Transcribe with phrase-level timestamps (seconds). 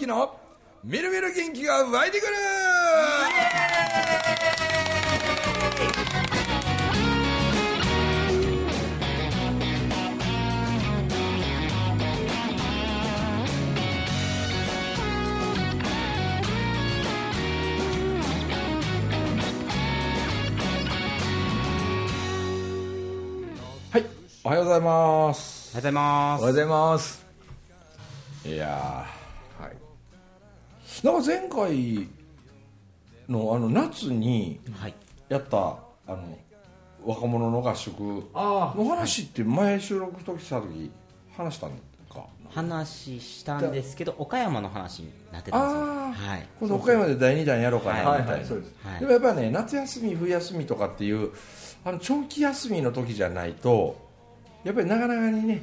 [0.00, 0.34] 之の
[0.82, 2.32] みるみる元気が湧いてくる。
[23.92, 24.06] はい
[24.42, 25.72] おはようございます。
[25.74, 26.40] おはようございます。
[26.40, 27.26] おはようございます。
[28.46, 29.19] いや
[31.02, 32.08] なんか前回
[33.28, 34.94] のあの夏にはい。
[35.28, 35.76] やったあ
[36.08, 36.36] の
[37.04, 40.90] 若者の合宿あの話って前収録時した時
[41.36, 41.70] 話したん
[42.12, 42.24] か？
[42.52, 45.58] 話したんですけど岡山の話になってた
[46.08, 46.26] んですよ。
[46.28, 46.46] はい。
[46.58, 48.22] 今度岡山で第2弾やろうかなみはい。
[48.24, 51.30] たいな、でもやっぱね夏休み冬休みとかっていう
[51.84, 53.96] あの長期休みの時じゃないと
[54.64, 55.62] やっぱりなかなかにね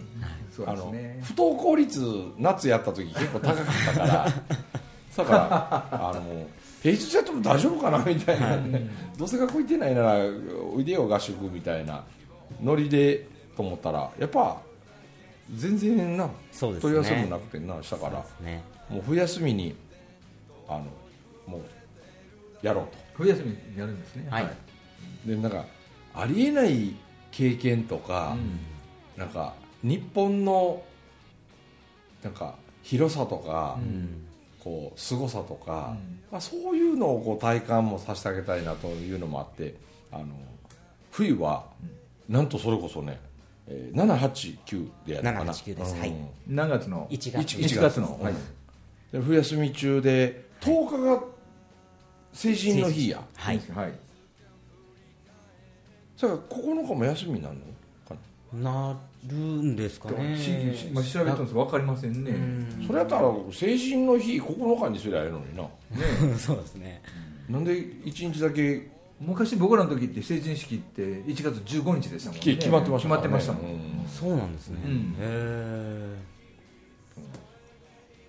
[0.66, 2.02] あの不登校率
[2.38, 4.28] 夏やった時結構高かったから
[5.18, 5.32] だか
[5.92, 6.48] らあの
[6.82, 8.88] 平日やっても大丈夫かなみたいな、ね
[9.18, 10.16] どうせ学校行ってないなら
[10.74, 12.04] おいでよ合宿みたいな。
[12.64, 14.62] ノリでと思ったらやっぱ
[15.54, 16.94] 全然なそうですね。
[16.94, 18.24] 問い合わせもなくてなしたから。
[18.42, 18.64] ね。
[18.90, 19.76] もう冬休みに
[20.68, 20.86] あの
[21.48, 22.98] もうやろうと。
[23.16, 24.28] 冬休みにやるんですね。
[24.30, 24.50] はい。
[25.26, 25.66] でなんか
[26.14, 26.96] ありえない
[27.32, 29.20] 経験とか、うん。
[29.20, 30.84] なんか日本の
[32.24, 34.27] なんか広さとか、うん
[34.68, 36.20] こう凄さとか、うん。
[36.30, 39.76] まあ、そういうのをこう体感もさせてあげたいなというのもあって
[40.12, 40.26] あの
[41.12, 41.64] 冬は
[42.28, 43.18] なんとそれこそね、
[43.68, 45.54] えー、789でやるのかな。
[45.54, 45.96] 789です。
[45.96, 46.14] はい。
[46.48, 47.58] 何月の？1月。
[47.58, 48.02] 1 1月。
[48.02, 48.18] の。
[48.20, 48.26] うん。
[48.26, 48.34] はい。
[49.14, 51.24] で冬休み中で10日が
[52.34, 53.24] 成人の日や。
[53.36, 53.62] はい。
[53.74, 53.94] はい。
[56.18, 57.62] それから9日も休みになるの？
[57.62, 57.68] か
[58.54, 60.38] ななるんですかね。
[60.38, 60.44] し
[60.78, 61.54] しまあ調べたんです。
[61.54, 62.34] 分かりませんね。
[62.86, 65.64] それやったら成人の日9日にすりゃええのにな。
[65.64, 65.70] ね。
[66.38, 67.02] そうですね。
[67.50, 68.90] なんで1日だけ？
[69.20, 71.46] 昔僕らの時って成人式って1月
[71.78, 72.42] 15日でしたもんね。
[72.42, 73.72] き決まってました決まってましたもん。
[73.72, 74.08] ん。
[74.08, 74.82] そうなんですね。
[74.86, 75.16] うん。
[75.20, 75.26] へ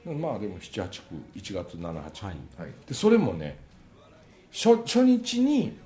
[0.06, 1.00] うんまあでも789
[1.37, 2.72] 1月789、はいはい。
[2.87, 3.59] でそれもね
[4.50, 5.76] 初初日に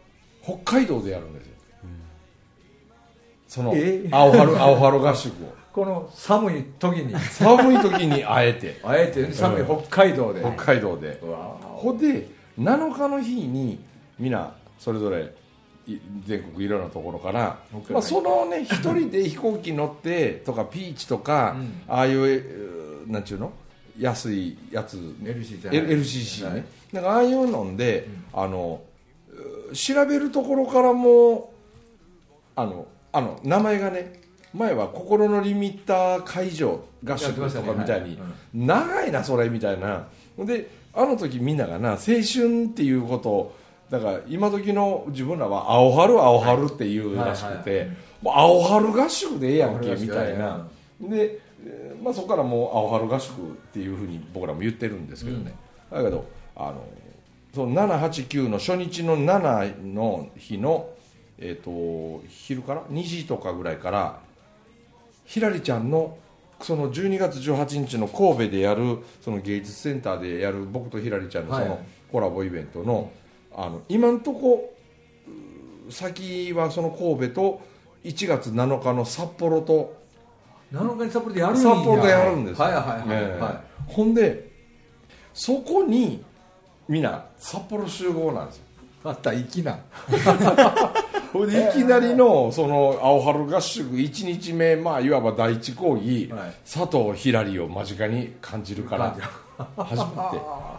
[0.42, 1.51] 北海道でやるんですよ、
[3.52, 4.08] その、え？
[4.10, 5.54] 青春青春合宿を。
[5.74, 7.14] この寒い時に。
[7.20, 8.80] 寒い時にあえて。
[8.82, 10.40] あえて寒い北海道で。
[10.40, 11.20] 北海道で、
[11.60, 13.78] ほんで7日の日に
[14.18, 15.34] みんなそれぞれ
[15.86, 17.58] い全国いろんなところから、
[17.90, 21.82] まあ、そのね一人で飛行機乗ってとかピーチとか、うん。
[21.88, 23.52] ああいうえーなんちゅうの？
[23.98, 24.96] 安いやつ。
[25.22, 25.80] LC じゃない。
[25.80, 26.64] L- LCC ね、はい。
[26.90, 28.80] なんかああいうので、あの
[29.70, 31.52] う調べるところからも
[32.56, 34.20] あのあの名前がね
[34.54, 38.18] 前は心のリミッター会場合宿とかみたいに、
[38.52, 40.06] 長いなそれみたいな。
[40.38, 43.56] であの時みんながな青春っていうことを
[43.90, 47.90] だから今時の自分らは青春青春っていうらしくて、
[48.24, 50.66] 青春合宿でええやんけみたいな、
[50.98, 53.34] で、えーまあ、そこからもう青春合宿っ
[53.72, 55.54] ていうふうに僕らも言ってるんですけどね、
[55.90, 56.84] だけどあの
[57.54, 60.88] その789の初日の7の日の、
[61.44, 64.20] えー、と昼から？2時とかぐらいから
[65.24, 66.16] ひらりちゃんの
[66.60, 71.68] その12月18日の神戸でやるその芸術センターでやる僕とひらりちゃんのそはい。
[71.68, 71.80] の
[72.12, 73.10] コラボイベントの,、
[73.56, 74.72] あの今んとこ
[75.90, 77.60] 先はその神戸と
[78.04, 79.96] 1月7日の札幌と
[80.72, 81.62] 7日に札幌でやるんや。
[81.62, 82.64] 札幌でやるんですよ。
[82.64, 83.40] はいはいはいええ。
[83.40, 84.50] はほんで
[85.34, 86.22] そこに
[86.88, 88.64] みんな札幌集合なんですよ。
[89.04, 89.78] いまた粋な
[91.32, 96.52] ほんでいきなりのその青春合宿1日目まあいわば第一講義、はい。
[96.70, 99.16] 佐藤ひらりを間近に感じるから
[99.84, 100.30] 始ま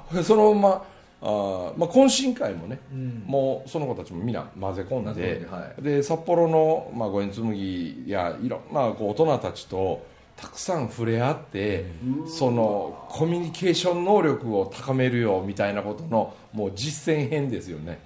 [0.10, 0.18] って。
[0.18, 0.86] でそのまま
[1.26, 3.24] あー、まあ、懇親会もね、うん。
[3.26, 5.82] もうその子たちもみんな混ぜ込んではい。
[5.82, 11.86] で札幌の、まあ、五円紬やいろんなこう大人たちとたくさん触れ合って、
[12.28, 18.00] そのコミュニケーション能力を高めるよみたいなことのもう実践編ですよね。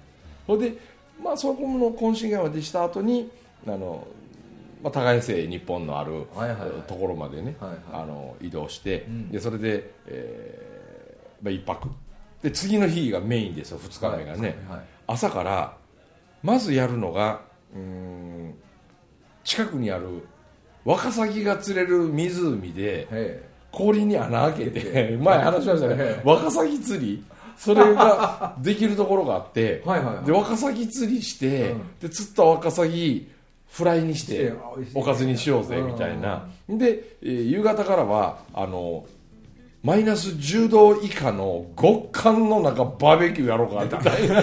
[0.46, 0.74] ほんで、
[1.22, 3.30] まあ、そこの懇親会までした後に
[3.66, 4.06] あの、
[4.82, 6.26] まあ、互い生日本のある、
[6.86, 7.56] ところまでね、
[7.92, 9.30] あの移動して、うん。
[9.30, 11.88] でそれで、えーまあ、一泊。
[12.42, 15.74] で次の日がメインですよ2日目がね、はい朝から
[16.42, 17.40] まずやるのが
[17.74, 18.54] うーん
[19.42, 20.06] 近くにある
[20.84, 25.94] ワカサギが釣れる湖でへ氷に穴開けてえ前話しましたね。
[25.98, 26.22] え。
[26.24, 27.24] ワカサギ釣り
[27.58, 30.24] それができるところがあって はいはいはい。
[30.24, 31.80] でワカサギ釣りして、うん。
[32.00, 33.28] で釣ったワカサギ
[33.68, 34.52] フライにして
[34.94, 36.48] おかずにしようぜみたいな。
[36.68, 39.04] で、えー夕方からはあの
[39.82, 44.42] マイナス10度以下の極寒の中バーベキューやろうかみたいな。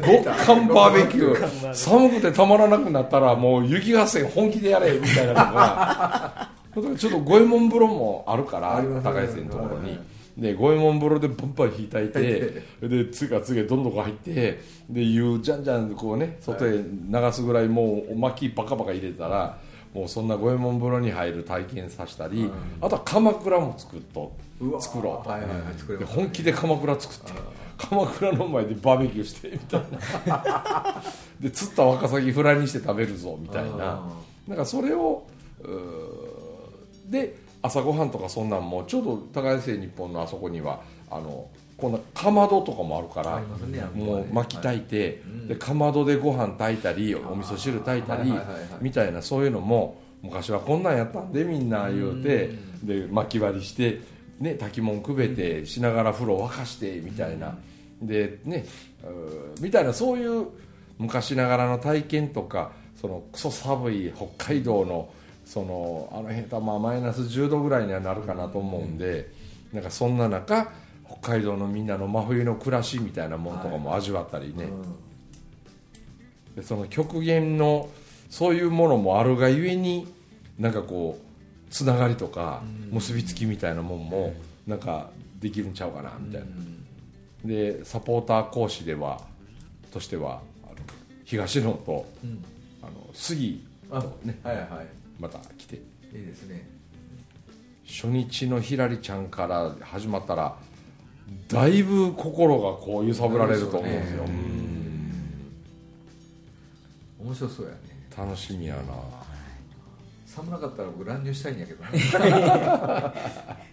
[0.00, 1.74] 極寒バーベキュー。
[1.74, 6.48] 寒くてたまらなくなったらもう雪合戦本気でやれみたいなのが。
[6.98, 9.98] ちょっと五右衛門風呂もあるから高井線のところに。
[10.38, 19.58] で五右衛門風呂でバンバン引いたいてで次から次へどんどん入ってで湯じゃんじゃんこうね外へ流すぐらいもうおまきバカバカ入れたら
[19.92, 22.50] もうそんな五右衛門風呂に入る体験させたり、
[22.80, 24.32] あとは鎌倉も作っと
[24.78, 27.32] 作ろうと、はいはいはい本気で鎌倉作って
[27.78, 29.82] 鎌倉の前でバーベキューしてみたい
[30.26, 31.02] な。
[31.40, 33.70] で釣ったワカサギフライにして食べるぞみたいな。
[33.78, 34.08] あ
[34.46, 35.24] なんかそれを
[37.06, 45.48] で朝ごはんとかそんなんもちょうど高安日本のあそこにはあのこんなかまどとかもあるからねもう巻き炊いて、うん。
[45.48, 48.68] でかまどでご飯炊いたりお味噌汁炊いたりはいはいはいはい。
[48.80, 52.50] みたいなそういうのも昔はこんなんやったんでみんな言うて
[52.82, 54.00] で巻き割りして、
[54.40, 57.56] ね、炊き物くべてしながら風呂沸かしてみたいな。
[58.02, 58.64] でね
[59.60, 60.46] みたいなそういう
[60.98, 65.08] 昔ながらの体験とかそのクソ寒い北海道の
[65.48, 69.32] そのあの辺とまあマイナス10度ぐらいにはなるかなと思うんで、
[69.72, 70.70] なんかそんな中
[71.06, 74.68] 北海道のみんなの真冬の暮らしみたいなものとかも味わったりね、
[76.54, 77.88] でその極限の
[78.28, 80.06] そういうものもあるがゆえに
[80.58, 84.34] なんかこうつながりとか結びつきみたいなもんも
[84.66, 85.08] なんか
[85.40, 86.46] できるんちゃうかなみたいな、
[87.46, 89.22] でサポーター講師では
[89.92, 90.74] としてはあの
[91.24, 92.44] 東野とうん。
[92.82, 94.38] あの杉あとね。
[94.42, 95.76] はいはいまた来て。
[95.76, 95.78] い
[96.12, 96.68] いですね。
[97.86, 100.56] 初日のひらりちゃんから始まったら
[101.48, 104.24] だいぶ心がこう揺さぶられると思うんですよ、
[107.18, 107.78] 面白そうやね。
[108.16, 108.82] 楽しみやな。
[110.26, 111.90] 寒なかったら僕乱入したいんやけどね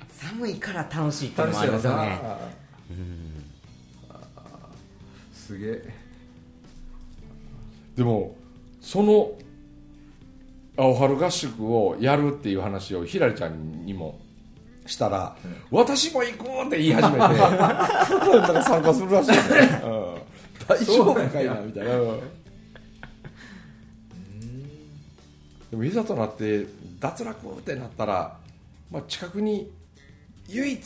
[0.10, 2.20] 寒いから楽しいっていうのもありますよね
[5.34, 5.94] すげえ。
[7.96, 8.36] でも
[8.82, 9.32] その
[10.78, 14.20] 青春合宿をやるっていう話をひらりちゃんにも
[14.86, 15.36] したら
[15.72, 19.38] 「私も行く!」って言い始めて なんか参加するらしいね、
[19.84, 20.16] うん、
[20.68, 22.20] 大丈夫かいなみたいな、うん。
[25.72, 26.66] でもいざとなって
[27.00, 28.38] 脱落ってなったら、
[28.92, 29.72] まあ、近くに
[30.48, 30.82] 唯一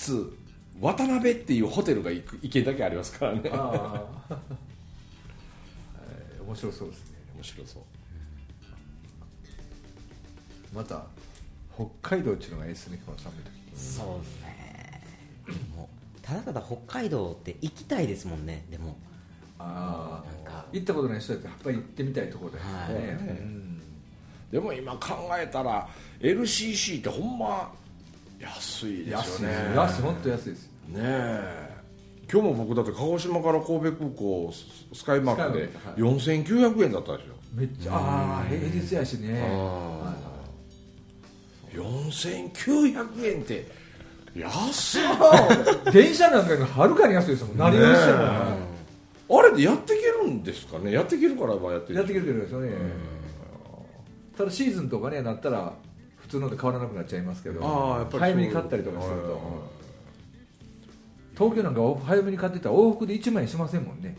[0.80, 3.42] 渡辺っていうホテルが行く行けだけありますからね。
[6.46, 7.18] 面白そうですね。
[7.36, 7.99] 面白そう
[10.74, 11.04] また
[11.76, 15.02] 北海道っていうのがいいですねこの寒い時そうですね。
[15.76, 18.66] もうただただ北海道って行きたいですもんね。
[18.70, 18.98] でも。
[19.58, 20.60] あなんか。
[20.60, 22.94] あ行ったことない人だってやっぱり行ってみたいところだよはい。
[22.94, 23.82] ねうん。
[24.52, 25.88] でも今考えたら
[26.20, 27.72] LCC ってほんま
[28.40, 29.74] 安いですよね。
[29.76, 30.50] 安い本当安い。
[30.50, 31.70] ですねえ。
[32.32, 40.14] 今日も僕だって鹿児島から神戸空港ススカイマークでスカイマ4900円だったでしょめっちゃああ平日やしねあ
[41.72, 43.68] 4900円って
[44.36, 45.02] 安い。
[45.92, 47.58] 電車なんかよりはるかに安いですもん。
[47.58, 49.40] 何をしても。
[49.40, 50.92] あれでやっていけるんですかね？
[50.92, 52.72] やっていけるからまあやってやってくれてるんですよね。
[54.38, 55.74] ただシーズンとかねなったら
[56.18, 59.32] 普通ので変わらなくなっちゃいますけどああやっぱり早めに買ったりとかするはいはい。
[59.32, 59.42] はい
[61.38, 64.16] と東京なんか早めに買ってたら往復で1万円しませんもんね。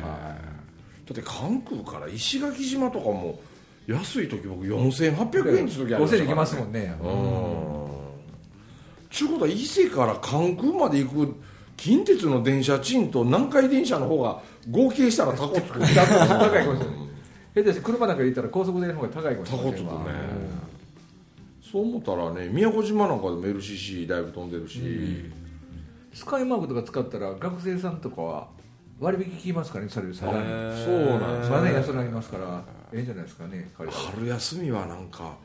[0.00, 3.40] だって関空から石垣島とかも
[3.88, 6.94] 安い時僕4800円って時ありましたから、5000円いきますもんね。
[7.02, 7.88] うん。
[9.10, 11.34] ちゅうことは伊勢から関空まで行く
[11.78, 17.08] 近鉄の電車賃と南海電車の方が合計したらタコつく高いかもしれない
[17.54, 17.80] 下手して。
[17.80, 19.94] 車なんかで行ったら高速での方が高いかもしタれないコつくね
[21.62, 25.30] そう思ったらね宮古島なんかでも LCC だいぶ飛んでるし、
[26.12, 28.48] スカイマークとか使ったら学生さんとかは
[29.00, 30.38] 割引効きますからねそれさらに
[30.84, 35.36] そうなんですまあね安くなりますからええんじゃないですかね春休みはなんか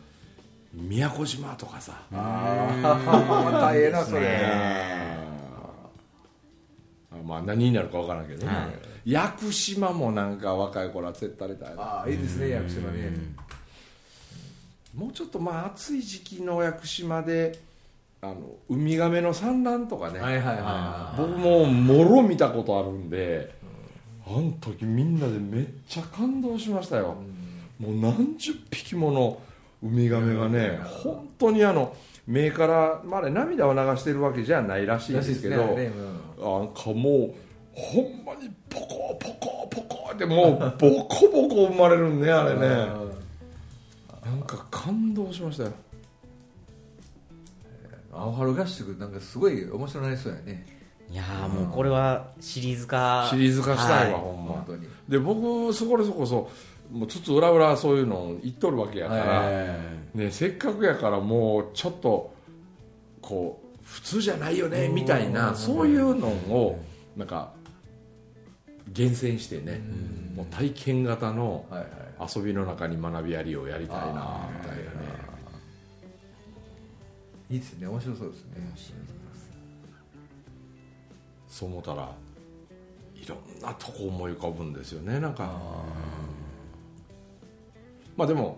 [0.74, 2.02] 宮古島とかさ。
[2.12, 4.40] ああ大変なそれ。
[7.12, 8.70] あまあ何になるか分からんけどね、は
[9.06, 11.82] 屋久島もなんか若い頃は絶対たいな。
[11.82, 13.12] ああいいですね屋久島ね。
[14.96, 17.60] もうちょっとまあ暑い時期の屋久島で
[18.22, 18.36] あの
[18.70, 20.20] ウミガメの産卵とかね、
[21.18, 23.54] 僕ももろ見たことあるんで、
[24.26, 27.16] あの時みんなでめっちゃ感動しましたよ、
[27.80, 29.42] もう何十匹もの
[29.84, 35.92] ウミガメがね、本当にあの目から、まあ、涙を流してるわけじゃないらしいんいですけど、ね
[36.38, 37.34] なんかもう
[37.74, 43.14] ほんまにポコポコポコってもうボコボコ生まれるねあれね。
[44.24, 45.74] なんか感動しましたよ。
[48.12, 50.66] 青春合宿なんかすごい面白くなりそうやね
[51.14, 53.28] いやーもうこれはシリーズ化。
[53.30, 54.54] シリーズ化したいわ、はほんま。
[54.54, 54.88] 本当に。
[55.08, 56.50] で僕そこでそこそ
[56.92, 59.80] もうつつ裏裏そういうの言っとるわけやから、え
[60.16, 62.34] ね、せっかくやからもうちょっと
[63.22, 66.84] こう普通じゃないよねみたいなそういうのを
[67.16, 67.54] なんか
[68.92, 69.82] 厳選してね
[70.36, 71.66] もう体験型の
[72.20, 74.90] 遊びの中に学びやりをやりたいなみたいなね。
[77.52, 77.86] いいですね。
[77.86, 79.23] 面白そうですね
[81.54, 82.10] そう思ったら
[83.16, 85.54] いろんなとこ思い浮かぶんですよねなんか。
[88.18, 88.58] まあでも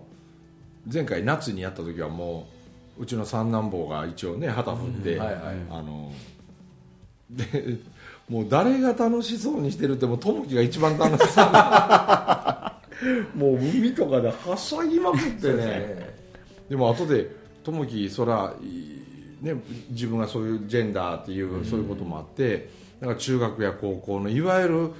[0.92, 2.48] 前回夏にやった時はも
[2.98, 5.42] ううちの三男坊が一応ね旗振って、はいはい。
[5.72, 6.14] あの
[7.30, 7.80] で
[8.30, 11.46] もう誰が楽しそうにしてるってもう友樹が一番楽しそう。
[13.36, 15.66] もう海とかではしゃぎまくってね。
[15.66, 16.16] ね。
[16.70, 17.30] でも後で
[17.62, 18.96] 友樹そらい
[19.46, 24.92] ね自分がそういうジェンダーっていうそういうこともあってなんか中学や高校のいわゆる青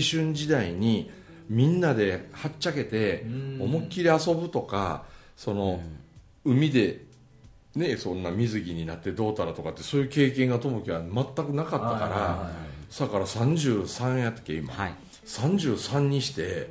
[0.00, 1.10] 春時代に
[1.48, 3.26] みんなではっちゃけて
[3.60, 5.04] 思いっきり遊ぶとか
[5.36, 5.80] その
[6.44, 7.02] 海で
[7.74, 11.12] ねそんな水着になってどうたらとかってそういう経験が友樹は全
[11.46, 12.50] くなかったからは
[12.98, 14.94] だから33やったっけ今、はい。
[15.26, 16.70] 33にして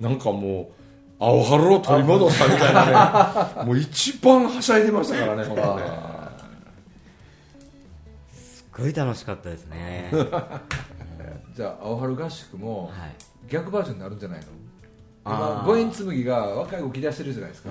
[0.00, 0.78] なんかもう
[1.18, 3.64] 青春を取り戻したみたいなね。
[3.66, 6.07] もう一番はしゃいでましたからねね
[8.78, 10.10] ごい楽しかったですね。
[11.54, 13.14] じゃあ青春合宿もはい。
[13.48, 14.46] 逆バージョンになるんじゃないの？
[15.24, 17.70] あ五円紬が若い子来だしてるじゃないですか。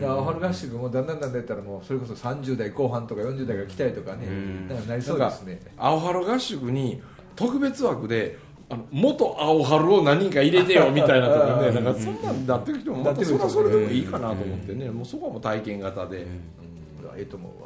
[0.00, 4.26] だから青春合宿もだんだんだんだんやったらもうそれこそ30代後半とか40代が来たりとかね。
[4.26, 4.68] ん。
[4.68, 5.60] なんかなりそうですね。
[5.76, 7.00] 青春合宿に
[7.36, 11.70] 特別枠であの元青春を何人か入れてよみたいなとかね。
[11.70, 14.90] なんかそんなんなってる人もまたそれはそれでもいいかなと思ってね。
[14.90, 16.26] もうそこはもう体験型で、
[17.02, 17.65] うわええと思うわ。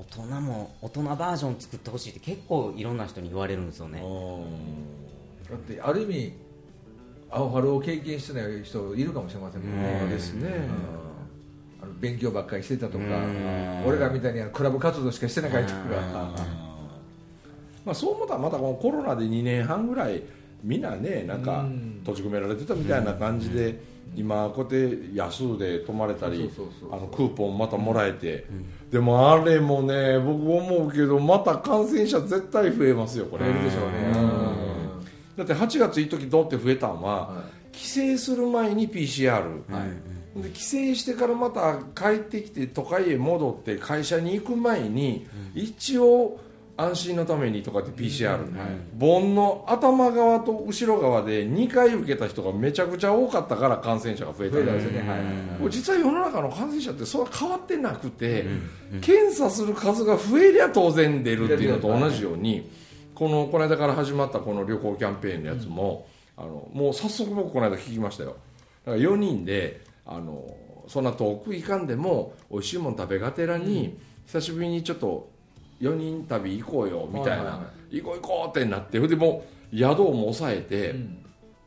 [0.00, 4.02] 大人も大人バージョン作ってほしいって結構いろんな人に言われるんですよね。
[5.50, 6.32] だってある意味
[7.30, 10.06] 青春を経験してない人いるかもしれませんもんね。
[10.08, 10.68] ですね。
[11.82, 13.84] あの勉強ばっかりしてたとかん。
[13.86, 15.80] 俺らみたいにあのクラブ活動しかしてなかったとか。
[17.84, 20.22] まあ、そう思ったらまたこのコロナで2年半ぐらい
[20.62, 22.00] みんなねなんかうん。
[22.00, 23.78] 閉じ込められてたみたいな感じで、
[24.16, 26.50] 今こうやって安で泊まれたり
[26.90, 28.46] あのクーポンまたもらえて、
[28.90, 33.44] でもあれもね僕思うけどまた感染者絶対増えますよこれ。
[33.44, 34.50] 増えるでしょうね。
[35.36, 37.86] だって8月いい時どうって増えたんは、は帰
[38.16, 39.86] 省する前に PCR、は
[40.36, 40.42] い。
[40.42, 46.40] で帰省してからまた帰ってきて都会へ戻って会社に行く前に、一応
[46.80, 48.38] 安心のためにとかって PCR、
[48.96, 54.56] 盆の頭側と後ろ側で2回受けた人がめちゃくちゃ多かったから感染者が増えた。
[54.56, 55.08] んですすよね。
[55.08, 55.70] はいはいはい。
[55.70, 58.46] 実は世の中の感染者ってそんな変わってなくて、
[59.02, 62.70] 検査する数が増えりゃ当然出るっていうのと同じように、
[63.14, 66.06] このこの間から始まったこの旅行キャンペーンのやつも、
[66.36, 68.36] あのもう早速僕この間聞きましたよ。
[68.86, 70.56] だから4人であの
[70.88, 75.28] そんな遠く行かんでも美味しいもん食べがてらに、久しぶりにちょっと
[75.80, 81.16] 4人旅行こうよみたいな、はいはいは行こう行こうってなってでもう宿も抑えて、うん。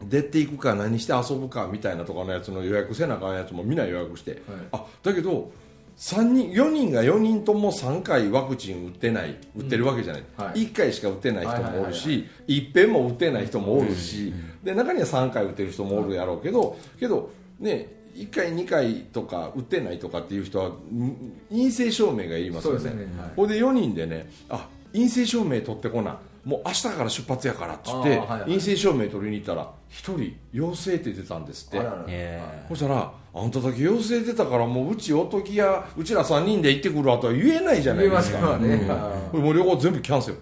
[0.09, 4.41] 出ていくか何して遊ぶかみたいなとかのやつの予約せなあかんやつもみんな予約して、
[4.71, 5.51] あだけど
[5.95, 10.67] 三人4人が4人とも3回ワクチン打ってない打ってるわけじゃない、はい。
[10.67, 12.69] 1回しか打ってない人もおるはいはいはいしい。
[12.69, 21.15] っぺんも打ってない人もおるし、で中には3回打ってる人もおるやろうけどけどね1回2回とか打ってないとかっていう人はん
[21.49, 22.91] 陰性証明がいりますよね。
[22.91, 22.97] ね。
[23.19, 23.31] はい。
[23.35, 26.19] ほいで4人でねあ陰性証明取ってこな。
[26.45, 28.41] もう明日から出発やからっつって、はいはい。
[28.41, 32.39] 陰性証明取りに行ったら1人陽性って出たんですって。
[32.67, 38.67] そしたらあんただけ陽性出たからもううちおときやうちら3人で行ってくるわとは言えないじゃないで言えますすかわね。
[38.73, 38.87] うん。
[38.87, 40.37] これもう旅行全部キャンセル。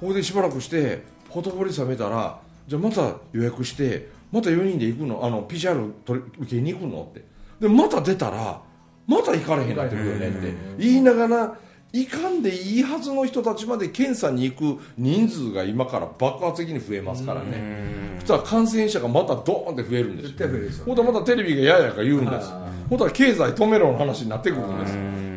[0.00, 5.24] ここでしばらくしてほとぼり冷めたらじゃあまた予約してまた4人で行くの？
[5.24, 7.02] あの PCR 取り受けに行くの？
[7.10, 7.24] って。
[7.60, 8.60] でまた出たら
[9.06, 10.54] また行かれへんなってくるよねって。
[10.78, 11.56] 言いながら
[11.92, 18.18] 行かんでいいはずの人たちまで検査に行く人数が今から爆発的に増えますからね。
[18.20, 20.28] そしたら感染者がまたドーンって増えるんですよ。
[20.28, 20.84] 絶対増えるでしょ。
[20.84, 22.48] ほんとまたテレビがややか言うんです。
[22.50, 24.92] あほんとは経済止めろの話になってくるんです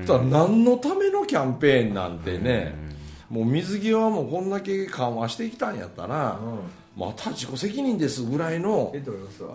[0.07, 2.73] そしたら何のためのキャンペーンなんてね。
[3.29, 6.59] もう水際もこんだけ緩和してきたんやったらうん
[6.95, 8.93] また自己責任ですぐらいの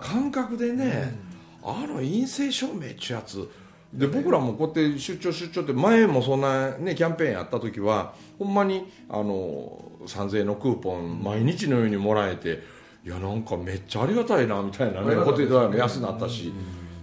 [0.01, 1.15] 感覚でね
[1.63, 3.49] あの陰性証明っちゅうやつ
[3.93, 12.63] で僕らもこうやって出張出張って前もそんなねキャンペーンやった時はほんまにあの3000円のクーポン毎日のようにもらえて
[13.05, 16.53] いやなんかめっちゃありがたいなみたいなねホテル代も安くなったし。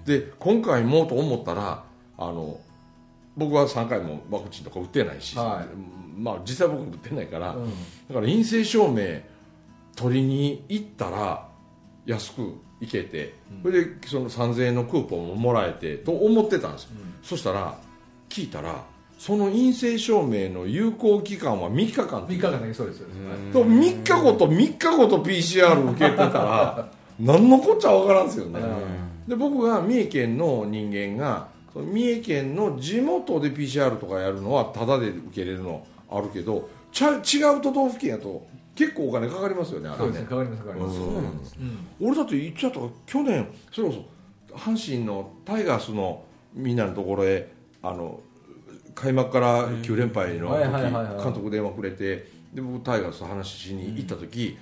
[0.06, 1.84] で今回もと思ったら
[2.18, 2.60] あの
[3.36, 5.66] 僕は3回もワクチンとか打ってないし、は
[6.16, 7.66] まあ実際僕も打ってないから、うん。
[7.66, 7.70] だ
[8.16, 9.22] から陰性証明
[9.96, 11.48] 取りに行ったら
[12.06, 16.90] 安く行けて、それでその3000円のクーポンももらえてと思ってたんですよ、
[17.22, 17.78] そしたら
[18.30, 18.84] 聞いたら
[19.18, 23.08] その陰性証明の有効期間は3日間3日間だけそうですよ、
[23.54, 28.60] と3日後と3日後と PCR 受けてたら 何のこっちゃ分からんですよね、
[29.28, 40.22] で僕が三重県の人間が三重県の地元で PCR とかやるのはタダで受けれるのあるけどちゃ違う都道府県やと結構お金かかりますよねあれね。
[40.22, 41.38] かかりますかかります、そうなん。
[41.38, 41.56] です、
[42.01, 43.94] 俺だっていつやったか去年それこ
[44.51, 47.51] そ阪神のタイガースのみんなのところへ
[47.82, 48.20] あの
[48.96, 54.58] 開幕から9連敗のはい時監督電話くれてで僕タイガースと話しに行った時、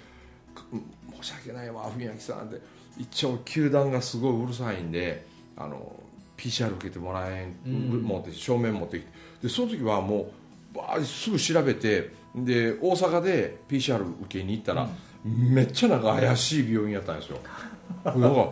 [1.21, 2.61] 申し訳ないわ文明さんって
[2.97, 5.25] 一応球団がすごいうるさいんで
[5.57, 5.93] あの
[6.37, 9.11] PCR 受けてもらえん、持って証明持ってきて
[9.43, 10.31] でその時はも
[10.73, 14.87] うバーッすぐ調べてで大阪で PCR 受けに行ったら、
[15.23, 17.37] めっちゃなんか怪しい病院やったんですよ。
[18.05, 18.49] なんか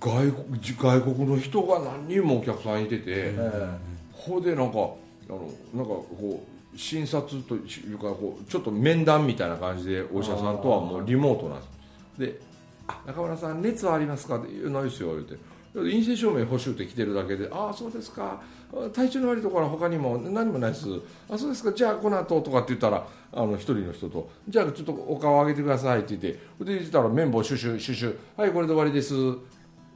[0.00, 3.68] 外国外国の人が何人もお客さんいてて、え
[4.12, 6.44] ほいでなんかあのなんかこ
[6.74, 7.58] う診察とい
[7.92, 12.20] うかこうちょっと面談みたいな感じでお医者さんとはもうリモートなんです。
[12.20, 12.40] で
[12.86, 15.36] 「あ中村さん熱はありますか?」って言うないですよ」言うて
[15.74, 18.40] 陰性証明欲しいって来てるだけで「ああそうですか。
[18.72, 20.86] あ体調の悪いところは他にも何もないです。
[21.30, 21.72] あそうですか。
[21.72, 29.14] じゃあこの後とかって言ったらあの一人の人と「じゃあちょっとお顔上げてください」って言ってで言ったら綿棒シュシュシュシュはいこれで終わりです。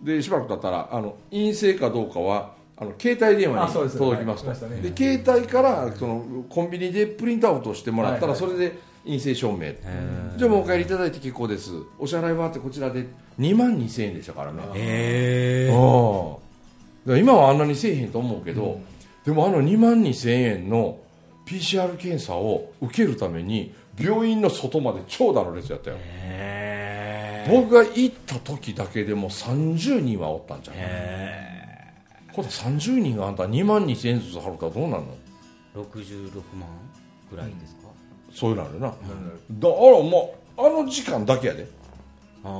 [0.02, 4.68] でしばらく経ったらあの陰性かどうかはあの携帯電話に届きますと。
[4.68, 8.50] で携帯からそのコンビニでプリントアウトしてもらったらはいはい。
[8.50, 9.72] それで陰性証明。
[10.36, 11.72] じゃあもうお帰りいただいて結構です。
[11.98, 13.06] お支払いはってこちらで
[13.38, 14.62] 2万2000円でしたからね。
[14.74, 18.80] へえ今はあんなにせえへんと思うけど、
[19.24, 20.98] でもあの2万2000円の
[21.46, 25.96] PCR 検査を受けるために病院の外まで長蛇の列やったよ。
[26.00, 30.78] へ僕が行った時だけでも30人はおったんじゃな。
[30.78, 31.92] いえ
[32.30, 36.68] ほら30人があんた2万2000円ずつ払ったらどうなるの？66万
[37.30, 37.81] ぐらいですか、
[38.34, 38.90] そういうのあるな、え
[39.50, 41.68] だからもうあの時間だけやで。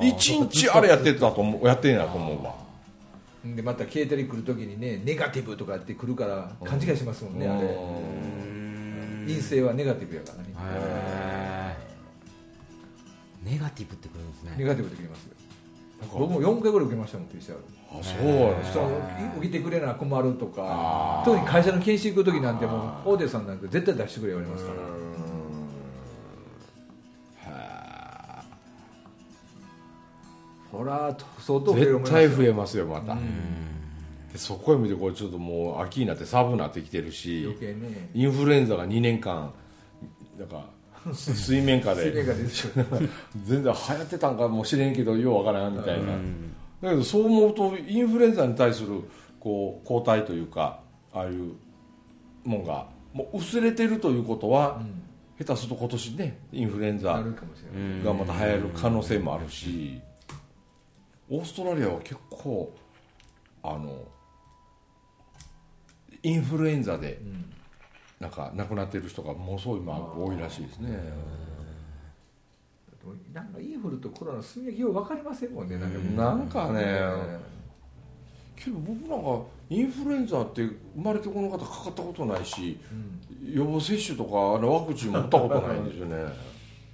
[0.03, 1.67] 一日あれやってたと思う。
[1.67, 2.55] やってんやと思うわ。
[3.45, 7.67] でまたケータリング来るときにねネガティブとかって来るから勘違いしますもんねあれ。
[9.27, 10.43] 陰性はネガティブやからね。
[13.43, 14.55] ネガティブってくるんですね。
[14.57, 15.35] ネガティブできますよ。
[16.13, 17.55] 僕も4回ぐらい受けましたもん PCR
[17.93, 18.75] あそうなんですか。
[18.75, 18.89] その
[19.39, 21.23] 受けてくれな困るとか。
[21.25, 24.77] 特に会社の研修行く時なんてもう大手さんなんて絶対出してくれ言われますから
[30.73, 33.15] そら相当増える思絶対増えますよまた。
[33.15, 38.09] でそこへ見てこれちょっともう秋になって寒くなってきてるしね。
[38.15, 39.53] インフルエンザが2年間
[40.39, 40.65] なんか
[41.13, 42.11] す水面下で
[43.45, 46.13] 全然流行ってたんかもしれんけどようわからんみたいな。
[46.81, 49.03] だけどそう思うとインフルエンザに対する
[49.39, 50.81] こう抗体というか
[51.13, 51.53] ああいう
[52.45, 54.81] もんがもう薄れてるということは、
[55.39, 57.23] 下手すると今年ねインフルエンザ
[58.03, 60.01] がまた流行る可能性もあるし、
[61.31, 62.73] オーストラリアは結構
[63.63, 64.05] あの
[66.23, 67.21] インフルエンザで
[68.21, 70.99] なんか亡くなってる人がものすごい今多いらしいですね。
[73.33, 75.77] なんかインフルとコロナすみ分けよう分かりませんもんね。
[76.17, 77.01] なんかね
[78.55, 82.79] けど僕なんかインフルエンザって生まれてこの方かかったことないし、
[83.45, 86.17] 予防接種とかあのワクチンも打ったことないんですよね。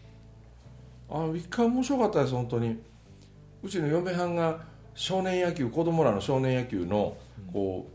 [1.11, 2.79] あの一回面白かったです本当に
[3.63, 4.61] うちの嫁はんが
[4.95, 7.17] 少年野球子供らの少年野球の
[7.53, 7.89] こ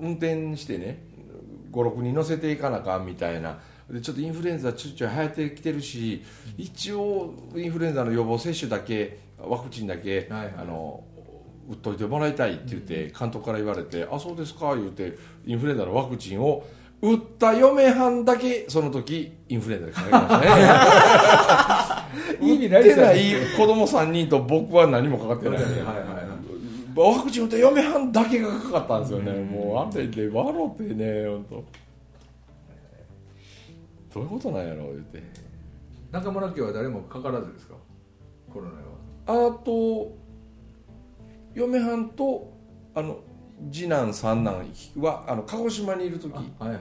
[0.00, 1.02] う運転してね
[1.72, 3.60] 56人乗せていかなあかんみたいな。
[3.90, 6.22] でちょっとインフルエンザちょいちょい流行ってきてるし
[6.56, 11.04] 一応インフルエンザの予防接種だけワクチンだけ、はいはいあの
[11.68, 16.64] 打っといてもらいたいって言って監督から言われて「あそうですか」言うてインフルエンザのワクチンを
[17.02, 20.40] 打った嫁はんだけその時インフルエンザでかかりました
[22.40, 22.46] ね。
[22.52, 23.18] 意味打ってなない
[23.56, 25.92] 子供3人と僕は何もかかってない、はいはいは
[26.26, 26.30] い
[26.92, 31.64] ワクチン打った嫁はんだけがかかったんですよね、もうあれで笑ってね本当
[34.14, 35.22] どういうことなんやろう言って。
[36.10, 37.74] 中村家は誰もかからずですか？
[38.52, 38.66] コロ
[39.26, 39.46] ナは。
[39.48, 40.12] あと
[41.54, 42.52] 嫁はんと
[42.94, 43.20] あの
[43.70, 44.64] 次男三男
[44.96, 46.80] はあの鹿児島にいる時はいはいはい。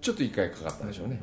[0.00, 1.20] ちょっと一回かかったんでしょうね、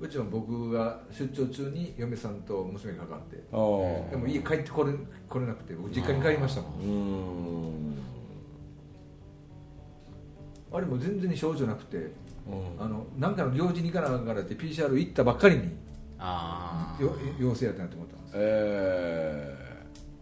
[0.00, 4.92] うちも僕が出張中に嫁さんと娘がかかってでも家帰ってこれ
[5.28, 7.94] 来れなくて僕実家に帰りましたもん。
[10.72, 12.12] あれも全然症状なくてうん。
[12.78, 15.76] あのなんかの行事に行かなあかんからって PCR 行ったばっかりに
[16.18, 16.96] あ
[17.38, 19.56] 陽性やったなと思ったんですえ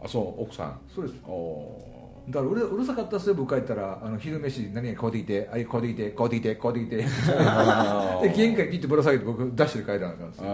[0.00, 0.80] ー、あそう奥さん。
[0.94, 1.20] そうです。
[1.26, 1.88] お
[2.30, 4.00] だからうるうるさかったっすよ僕帰ったら。
[4.02, 6.96] あの昼飯何々買うてきてあい買うてきて買うてきて買うてきて。
[6.96, 8.36] でー。
[8.36, 10.44] 玄関切ってぶら下げて僕ダッシュで帰らなあかんですよ。
[10.46, 10.48] え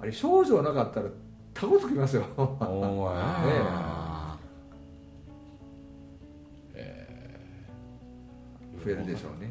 [0.00, 1.08] あれ症状なかったら
[1.54, 2.24] タコつきますよ。
[2.36, 3.14] ー、お前。
[3.14, 4.38] あ
[8.84, 9.48] 増えるでしょうね。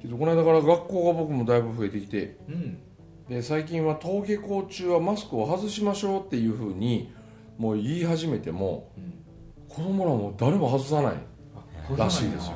[0.00, 2.38] けどこの間から学校が僕もだいぶ増えてきて。
[2.48, 2.78] うん。
[3.28, 7.12] で最近は登下校中はマスクを外しましょうっていうふうに
[7.60, 8.90] もう言い始めても、
[9.68, 11.16] 子供らも誰も外さない
[11.94, 12.54] らしいですよ。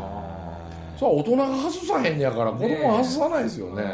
[0.98, 3.84] それは大人が外さへんやから子供は外さないですよね。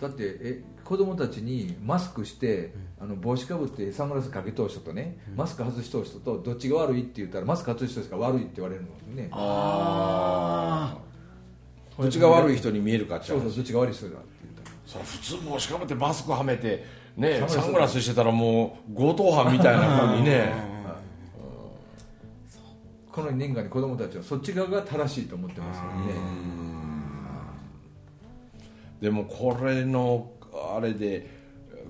[0.00, 9.28] だってえ子供たちにマスクして、あの帽子かぶってサングラスかけとう人とね、マスク外しとう人とどっちが悪いって言ったらマスク外す人しか悪いって言われるのね。
[9.32, 10.96] あ
[11.98, 14.16] あどっちが悪い人に見えるかってそう話そうどっちが悪い人だ
[14.86, 16.84] それ普通帽子かぶってマスクはめて
[17.16, 20.52] ねサングラスしてたらもう強盗犯みたいな風にね。
[23.10, 25.90] この2年間に子供たちはそっち側が正しいと思ってますよね。
[29.00, 30.30] でもこれの
[30.74, 31.26] あれで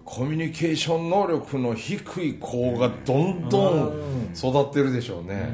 [0.04, 5.52] コミュニケーション能力の低い子がどんどん育ってるでしょうね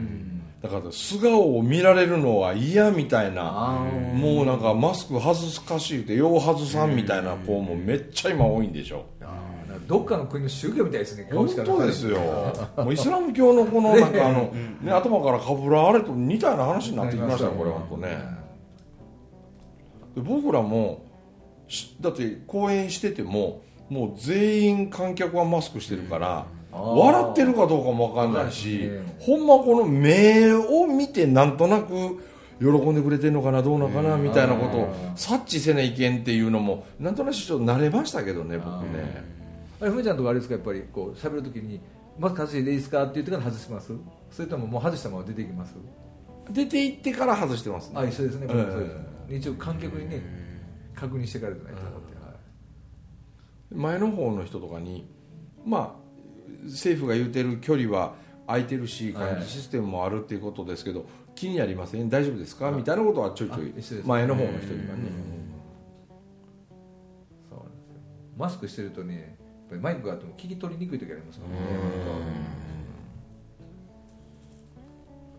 [0.63, 3.81] だから素顔を見られるのは嫌みたいな
[4.15, 9.07] もうなんかマスク外すかしいってよう外さんみたいな子もめっちゃ今多いんでしょ。
[9.89, 12.21] どっかの国の宗教みたいですね本当ですよ。
[12.77, 14.45] もうイスラム教のこのなんかあの、
[14.81, 18.19] ね、頭からかぶるあれと似たような話になってきましたよこれ本当ね。
[20.15, 21.05] で僕らも
[21.67, 29.39] しだって公演しててももう全員観客はマスクしてるからあー笑ってるかどうかも分かんないし、わかん。
[29.39, 32.23] ほんまこの目を見てなんとなく
[32.59, 39.25] 喜んでくれてるのかなどうなのかなみたいなことを察知せないけんっていうのもなんとなくちょっと慣れましたけどね僕ね。
[39.81, 41.81] あれふみちゃんとかあれですかやっぱりこう喋るときに
[42.19, 43.93] 「マスク外していいですか?」って言ってから外します？
[44.31, 45.75] それとももう外したまま出ていきます？
[46.51, 47.95] 出て行ってから外してますね。
[47.99, 50.23] あ一緒ですね、え一応観客にね
[50.95, 53.75] 確認してからじゃないと思って、はい。
[53.75, 55.09] 前の方の人とかに
[55.65, 56.02] まあ
[56.65, 58.15] 政府が言うてる距離は
[58.47, 59.33] 空いてるしはい。
[59.35, 62.09] 換気システムもあるっていうことですけど、気になりません？
[62.11, 62.71] 大丈夫ですか？
[62.71, 63.73] みたいなことはちょいちょい
[64.05, 65.11] 前の方の人にはね、
[67.49, 67.97] そうなんですよ。
[68.37, 69.25] マスクしてるとねやっ
[69.71, 71.57] ぱりマイクがあっても聞き取りにくい時ありますもんね。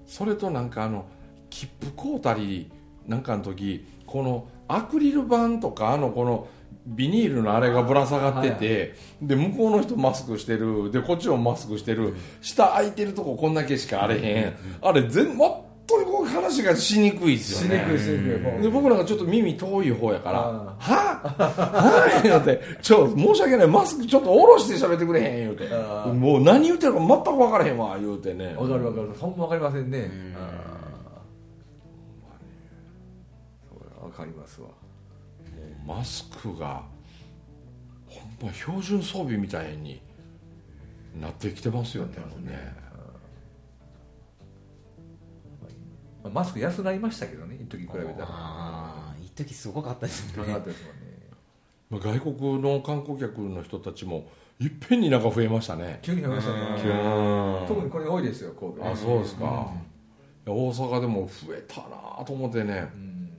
[0.06, 1.06] それとなんかあの
[1.50, 2.72] 切符買うたり
[3.08, 6.48] なんかの時このアクリル板とかあのこの
[6.86, 10.92] ビニールのあれがぶら下がってて、で向こうの人マスクしてる。
[10.92, 15.38] でこっちもマスクしてる、下空いてるとここんだけしかあれへん、あれ全
[15.86, 17.78] 全くこう話がしにくいですよね。
[17.78, 21.20] しにくいしにくいで僕なんかちょっと耳遠い方やから「あは？
[21.38, 22.22] は？
[22.24, 23.68] 言うて「ちょ申し訳ない。
[23.68, 25.70] マスクちょっと下ろして喋ってくれへん」言うて。
[26.14, 28.56] もう何言ってるか全く分からへんわ言うてね。
[28.58, 29.10] わかるわかる。
[29.20, 30.10] ほんまわかりませんね。
[34.02, 34.68] うわかりますわ
[35.86, 36.84] マスクが
[38.08, 40.02] ほんま標準装備みたいに
[41.20, 42.74] なってきてますよねもうね。
[46.24, 48.28] まあマスク安くなりましたけどね一時比べたら。
[48.30, 50.54] ああ一時すごかったです高ね。
[50.54, 51.04] かったですもんね。
[51.90, 56.00] まあ外国の観光客の人たちもいっぺんになんか増えましたね。
[56.02, 56.60] 急に増えましたね。
[56.60, 57.68] うん。
[57.68, 59.72] 特にこれ多いですよ神戸あそうですか、
[60.46, 62.90] いや大阪でも増えたなと思ってね。
[62.94, 63.30] うん。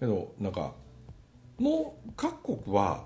[0.00, 0.72] けどなんか
[1.58, 3.04] もう各国は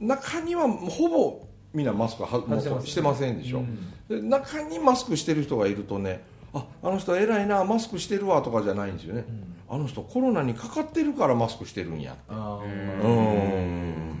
[0.00, 3.78] 中にはほぼみんなマスクはもう外してませんでしょ、うん。
[4.08, 9.24] で中にマスクしてる人がいるとねああの人偉いなマスクしてるわとかじゃないんですよね、
[9.68, 14.16] あの人コロナにかかってるからマスクしてるんやあうーん。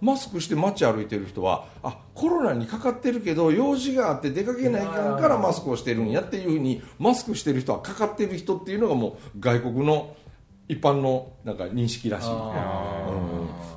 [0.00, 10.14] マスクして街歩いてる人はあコロナにかかってるけど用事があって出かけないかんからマスクをしてるんやっていうふうにマスクしてる人はかかってる人っていうのがもう外国の
[10.70, 13.06] 一般のなんか認識らしい、あ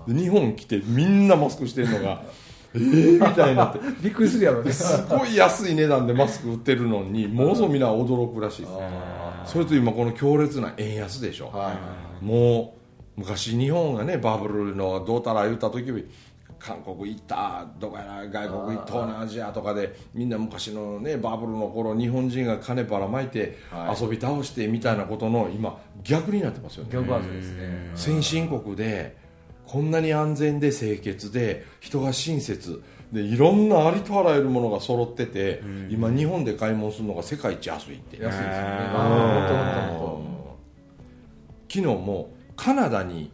[0.08, 0.16] うん。
[0.16, 2.22] で日本来てみんなマスクしてるのが
[2.76, 3.80] えーみたいになって。
[4.02, 4.72] びっくりするやろね。
[4.72, 8.62] すごい安い値段でマスク売ってるのにものすごくみんな驚くらしい。
[8.62, 11.74] ですそれと今この強烈な円安でしょ、は
[12.22, 12.26] い。
[12.26, 12.76] も
[13.18, 15.92] う昔日本がねバブルのどうたら言った時
[16.66, 24.02] 韓国行ったどこやら外国行った東南アジアとかでみんな昔のねバブルの頃日本人が金ばらまいてはい。
[24.02, 26.90] 遊び倒してみたいなことの今逆になってますよね。
[26.94, 29.18] 逆ですね先進国で
[29.66, 38.54] こんなに安全で清潔で人が親切でいろんなありとあらゆるものが揃ってて、今日本で買い物するのが世界一安いって安いですよね
[41.70, 43.32] 昨日もカナダに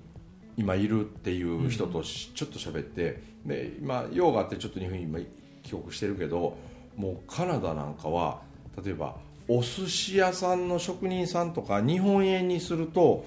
[0.60, 5.20] 今いるっていう人としちょっと喋ってで今用があってちょっと日本に今
[5.64, 6.58] 帰国してるけど
[6.98, 8.42] もうカナダなんかは
[8.84, 9.16] 例えば
[9.48, 13.26] お寿司屋さんの職人さんとか日本円にすると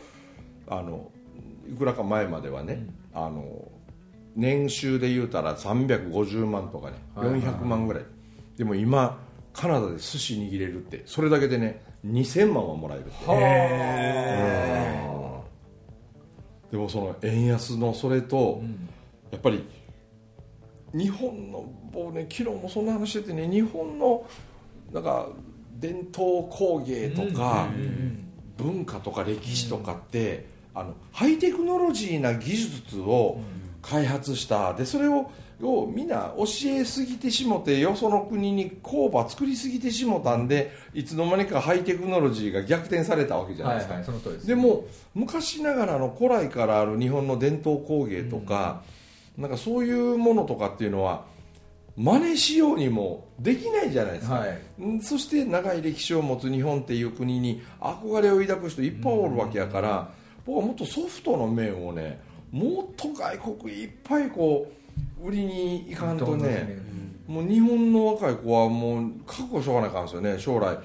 [0.69, 1.11] あの
[1.73, 3.47] いくらか前まではね、あの
[4.37, 7.53] 年収で言うたら350万とかねはいはいはい。
[7.53, 8.03] 400万ぐらい。
[8.59, 9.19] でも今
[9.55, 13.25] カナダで寿司握れるってそれだけでね2000万はもらえるって
[16.73, 18.63] でもその円安のそれと、
[19.31, 19.63] やっぱり
[20.95, 24.27] 日本の僕ね昨日もそんな話しててね日本の
[24.91, 25.29] なんか
[25.79, 27.69] 伝統工芸とか、
[28.57, 33.41] 文化とか歴史とかって、あのハイテクノロジーな技術を
[33.83, 34.73] 開発した。
[34.73, 35.31] でそれを
[35.63, 48.83] をみんな教えすぎてしもてよその国に工場作りすぎてしもたんでいつの間にかハイテクノロジーが逆転されたわけじゃないですか、ですでも昔ながらの古来からある日本の伝統工芸とか、
[49.39, 51.25] なんかそういうものとかっていうのは
[51.97, 54.59] 真似しようにもできないじゃないですか、はい。
[54.81, 60.11] うんそして長い歴史を持つ日本っていう国に憧れを抱く人いっぱいおるわけやから、
[60.45, 62.21] 僕はもっとソフトの面をね
[62.51, 64.82] もっと外国いっぱいこう
[65.25, 66.81] 売りに行かんとね
[67.27, 70.39] もう日本の若い子はもう覚悟しとかなあかんですよね。
[70.39, 70.79] 将来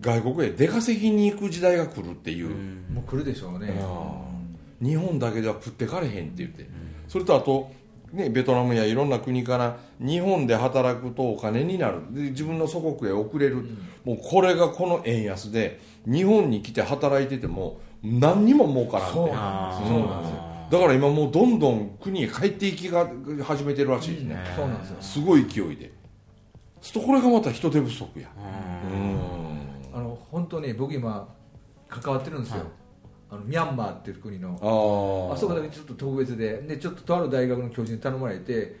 [0.00, 2.50] 外国へ出稼ぎに行く時代が来るっていう、
[2.92, 3.80] もう来るでしょうね。
[3.80, 4.22] あ
[4.80, 6.68] 日本だけでは食ってかれへんって言って、
[7.08, 7.72] それとあと、
[8.12, 12.02] ね、ベトナムやいろんな国から日本で働くとお金になる。
[12.12, 13.56] で自分の祖国へ送れる、
[14.04, 19.14] もうこれがこの円安で日本に来て働いてても何にも儲からんって。
[19.14, 23.08] そうなんですよだから今もうどんどん国へ帰っていきが
[23.42, 24.96] 始めてるらしいですね、そうなんですよ。
[25.00, 25.92] すごい勢いで。
[26.80, 28.28] するとこれがまた人手不足や。
[28.92, 29.98] うん。
[29.98, 31.28] あの本当に僕今
[31.88, 32.64] 関わってるんですよ、
[33.30, 34.54] あのミャンマーっていう国の。
[35.32, 36.60] あそこだけちょっと特別で。
[36.62, 38.76] でちょっととある大学の教授に頼まれて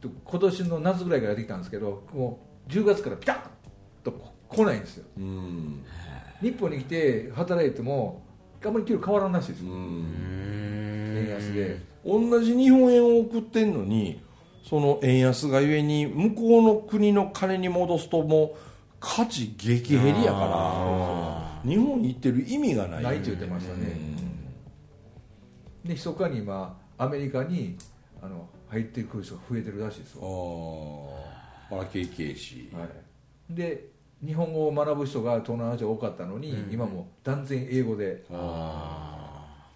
[0.00, 3.38] と今年の夏ぐらいからやってきたんですけどもう10月からピタッ
[4.02, 5.04] とこ来ないんですよ。
[5.16, 5.84] うん。
[6.42, 8.22] 日本に来て働いても
[8.64, 9.64] あんまり給料変わらんらしいです。
[9.64, 14.22] 円安で同じ日本円を送ってんのに
[14.64, 18.58] その円安がゆえに向こうの国の金に戻すともう
[19.00, 21.60] 価値激減りやから。
[21.68, 23.02] 日本に行ってる意味がない。
[23.02, 24.20] ないって言ってましたね。
[25.84, 27.76] で密かに今アメリカに
[28.22, 31.10] あの入ってくる人が増えてるらしいですあよ、
[31.70, 33.88] ああら経験しはい、で
[34.24, 38.24] 日本語を学ぶ人が東南アジア多かったのに、今もう断然英語で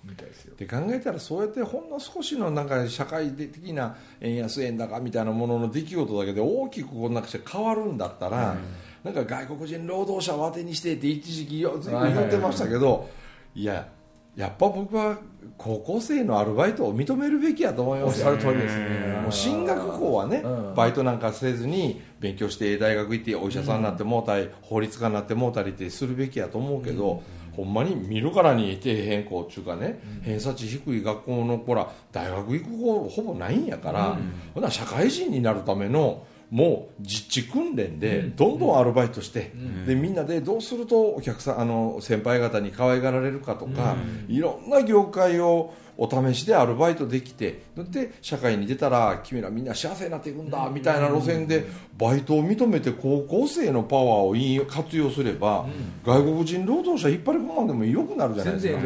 [0.05, 0.53] みたいですよ。
[0.53, 8.57] って考えたらそうやってほんの少しのなんか社会的な円安円高みたいなものの出来事だけで大きくこんなして変わるんだったら、
[9.03, 13.09] なんか外国人労働者を当てにしてって一時期よずいぶん言ってましたけど、
[13.55, 13.89] いや
[14.37, 15.19] やっぱ僕は
[15.57, 18.33] 高校生のアルバイトを認めるべきやと思いますよ。
[18.33, 20.75] おっしゃる通りですね進学校はね、うん。
[20.75, 27.23] バイトなんかせずに勉強して大学行ってお医者さんになってもうたり、法律家になってもうたりってするべきやと思うけど、
[27.57, 34.19] ほんまに見るからに底辺校っていうかね、偏差値低い学校の子ら大学行く子ほぼないんやから、
[34.55, 39.51] ほな社会人になるためのもう実地訓練でどんどんアルバイトして、
[39.89, 43.97] でみんなでどうするとお客さんあの先輩方に可愛がられるかとか、
[44.29, 51.67] いろんな業界をお試しでアルバイトできてで社会に出たら君らみんな幸せになっていくんだみたいな路線で
[51.99, 55.67] バイトを認めて高校生のパワーを活用すれば、
[56.07, 58.79] 外国人労働者引っ張り込まんでもよくなるじゃないですか。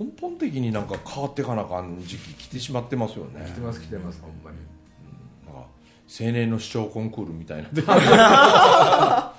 [0.00, 3.44] 根本的になんか変わっていかなあかん時期来てしまってますよね。
[3.44, 4.56] 来てます来てますほんまに
[6.08, 7.68] 青年の主張コンクールみたいな。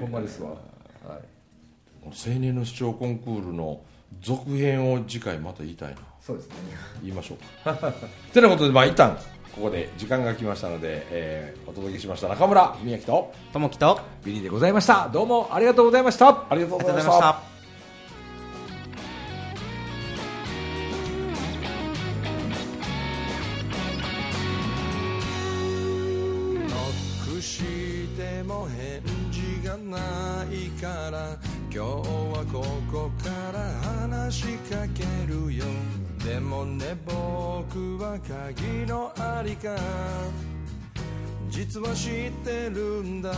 [0.00, 0.58] ほんまですわ、はい、
[2.06, 3.80] 青年の主張コンクールの
[4.20, 5.96] 続編を次回また言いたいな。
[6.20, 6.54] そうですね。
[7.02, 7.92] 言いましょうか。
[8.32, 9.16] てなことでまあ一旦
[9.54, 12.28] ここで時間が来ましたので、えーお届けしました。
[12.28, 15.08] 中村宮城とともきとあビリーでございました。
[15.12, 16.28] どうもありがとうございました。
[16.48, 17.51] ありがとうございました
[38.28, 39.76] 鍵のありか。
[41.48, 43.32] 実は知ってるんだ。